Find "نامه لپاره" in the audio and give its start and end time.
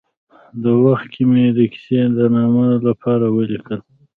2.35-3.25